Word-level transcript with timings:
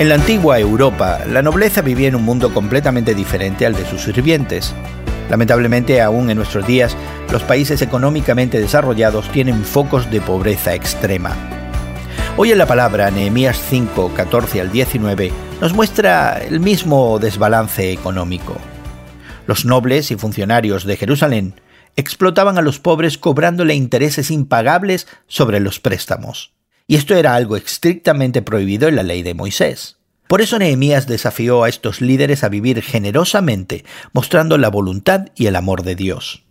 En 0.00 0.08
la 0.08 0.14
antigua 0.14 0.58
Europa, 0.58 1.20
la 1.28 1.42
nobleza 1.42 1.82
vivía 1.82 2.08
en 2.08 2.14
un 2.14 2.24
mundo 2.24 2.54
completamente 2.54 3.14
diferente 3.14 3.66
al 3.66 3.74
de 3.74 3.84
sus 3.84 4.00
sirvientes. 4.00 4.74
Lamentablemente, 5.28 6.00
aún 6.00 6.30
en 6.30 6.38
nuestros 6.38 6.66
días, 6.66 6.96
los 7.30 7.42
países 7.42 7.82
económicamente 7.82 8.58
desarrollados 8.58 9.30
tienen 9.30 9.62
focos 9.62 10.10
de 10.10 10.22
pobreza 10.22 10.74
extrema. 10.74 11.36
Hoy 12.38 12.50
en 12.50 12.56
la 12.56 12.64
palabra 12.64 13.10
Nehemías 13.10 13.60
5, 13.68 14.12
14 14.16 14.62
al 14.62 14.72
19 14.72 15.32
nos 15.60 15.74
muestra 15.74 16.38
el 16.38 16.60
mismo 16.60 17.18
desbalance 17.18 17.92
económico. 17.92 18.56
Los 19.46 19.66
nobles 19.66 20.10
y 20.10 20.16
funcionarios 20.16 20.84
de 20.86 20.96
Jerusalén 20.96 21.60
explotaban 21.96 22.56
a 22.56 22.62
los 22.62 22.78
pobres 22.78 23.18
cobrándole 23.18 23.74
intereses 23.74 24.30
impagables 24.30 25.06
sobre 25.26 25.60
los 25.60 25.78
préstamos 25.78 26.54
y 26.90 26.96
esto 26.96 27.14
era 27.14 27.36
algo 27.36 27.56
estrictamente 27.56 28.42
prohibido 28.42 28.88
en 28.88 28.96
la 28.96 29.04
ley 29.04 29.22
de 29.22 29.32
Moisés. 29.32 29.98
Por 30.26 30.40
eso 30.40 30.58
Nehemías 30.58 31.06
desafió 31.06 31.62
a 31.62 31.68
estos 31.68 32.00
líderes 32.00 32.42
a 32.42 32.48
vivir 32.48 32.82
generosamente, 32.82 33.84
mostrando 34.12 34.58
la 34.58 34.70
voluntad 34.70 35.26
y 35.36 35.46
el 35.46 35.54
amor 35.54 35.84
de 35.84 35.94
Dios. 35.94 36.42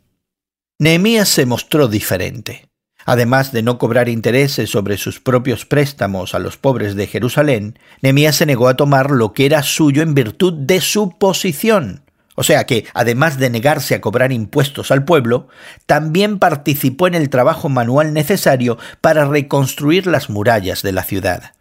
Nehemías 0.79 1.27
se 1.27 1.45
mostró 1.45 1.89
diferente. 1.89 2.69
Además 3.05 3.51
de 3.51 3.63
no 3.63 3.77
cobrar 3.77 4.07
intereses 4.07 4.69
sobre 4.69 4.95
sus 4.95 5.19
propios 5.19 5.65
préstamos 5.65 6.33
a 6.33 6.39
los 6.39 6.55
pobres 6.55 6.95
de 6.95 7.07
Jerusalén, 7.07 7.77
Nehemías 8.01 8.37
se 8.37 8.45
negó 8.45 8.69
a 8.69 8.77
tomar 8.77 9.11
lo 9.11 9.33
que 9.33 9.45
era 9.45 9.61
suyo 9.61 10.01
en 10.01 10.13
virtud 10.13 10.53
de 10.53 10.79
su 10.79 11.17
posición, 11.17 12.05
o 12.39 12.43
sea 12.43 12.65
que, 12.65 12.85
además 12.93 13.37
de 13.37 13.49
negarse 13.49 13.95
a 13.95 13.99
cobrar 13.99 14.31
impuestos 14.31 14.91
al 14.91 15.03
pueblo, 15.03 15.49
también 15.85 16.39
participó 16.39 17.05
en 17.05 17.15
el 17.15 17.29
trabajo 17.29 17.67
manual 17.67 18.13
necesario 18.13 18.77
para 19.01 19.25
reconstruir 19.25 20.07
las 20.07 20.29
murallas 20.29 20.81
de 20.81 20.93
la 20.93 21.03
ciudad. 21.03 21.51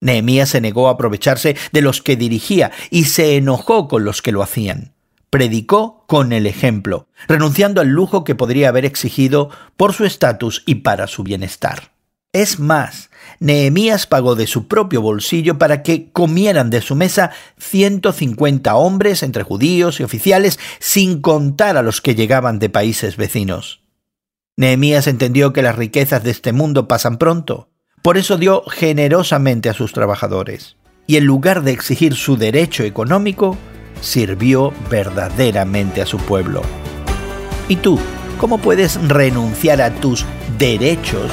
Nehemías 0.00 0.50
se 0.50 0.60
negó 0.60 0.86
a 0.86 0.92
aprovecharse 0.92 1.56
de 1.72 1.82
los 1.82 2.00
que 2.00 2.14
dirigía 2.14 2.70
y 2.90 3.06
se 3.06 3.36
enojó 3.36 3.88
con 3.88 4.04
los 4.04 4.22
que 4.22 4.30
lo 4.30 4.44
hacían. 4.44 4.94
Predicó 5.30 6.04
con 6.06 6.32
el 6.32 6.46
ejemplo, 6.46 7.08
renunciando 7.26 7.80
al 7.80 7.88
lujo 7.88 8.22
que 8.22 8.36
podría 8.36 8.68
haber 8.68 8.84
exigido 8.84 9.50
por 9.76 9.94
su 9.94 10.04
estatus 10.04 10.62
y 10.64 10.76
para 10.76 11.08
su 11.08 11.24
bienestar. 11.24 11.93
Es 12.34 12.58
más, 12.58 13.10
Nehemías 13.38 14.08
pagó 14.08 14.34
de 14.34 14.48
su 14.48 14.66
propio 14.66 15.00
bolsillo 15.00 15.56
para 15.56 15.84
que 15.84 16.10
comieran 16.10 16.68
de 16.68 16.80
su 16.80 16.96
mesa 16.96 17.30
150 17.58 18.74
hombres 18.74 19.22
entre 19.22 19.44
judíos 19.44 20.00
y 20.00 20.02
oficiales, 20.02 20.58
sin 20.80 21.20
contar 21.20 21.76
a 21.76 21.82
los 21.82 22.00
que 22.00 22.16
llegaban 22.16 22.58
de 22.58 22.68
países 22.70 23.16
vecinos. 23.16 23.82
Nehemías 24.56 25.06
entendió 25.06 25.52
que 25.52 25.62
las 25.62 25.76
riquezas 25.76 26.24
de 26.24 26.32
este 26.32 26.52
mundo 26.52 26.88
pasan 26.88 27.18
pronto, 27.18 27.70
por 28.02 28.18
eso 28.18 28.36
dio 28.36 28.64
generosamente 28.64 29.68
a 29.68 29.74
sus 29.74 29.92
trabajadores, 29.92 30.76
y 31.06 31.18
en 31.18 31.26
lugar 31.26 31.62
de 31.62 31.70
exigir 31.70 32.16
su 32.16 32.36
derecho 32.36 32.82
económico, 32.82 33.56
sirvió 34.00 34.72
verdaderamente 34.90 36.02
a 36.02 36.06
su 36.06 36.18
pueblo. 36.18 36.62
¿Y 37.68 37.76
tú, 37.76 37.96
cómo 38.38 38.58
puedes 38.58 39.00
renunciar 39.08 39.80
a 39.80 39.94
tus 39.94 40.26
derechos 40.58 41.30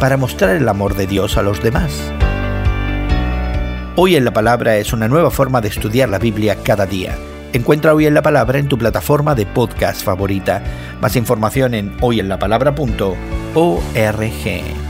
para 0.00 0.16
mostrar 0.16 0.56
el 0.56 0.68
amor 0.68 0.94
de 0.94 1.06
Dios 1.06 1.36
a 1.36 1.42
los 1.42 1.62
demás. 1.62 2.12
Hoy 3.96 4.16
en 4.16 4.24
la 4.24 4.32
Palabra 4.32 4.76
es 4.76 4.92
una 4.92 5.08
nueva 5.08 5.30
forma 5.30 5.60
de 5.60 5.68
estudiar 5.68 6.08
la 6.08 6.18
Biblia 6.18 6.58
cada 6.62 6.86
día. 6.86 7.16
Encuentra 7.52 7.94
Hoy 7.94 8.06
en 8.06 8.14
la 8.14 8.22
Palabra 8.22 8.58
en 8.58 8.68
tu 8.68 8.76
plataforma 8.76 9.34
de 9.34 9.46
podcast 9.46 10.04
favorita. 10.04 10.62
Más 11.00 11.16
información 11.16 11.72
en 11.72 11.96
hoyenlapalabra.org. 12.00 14.85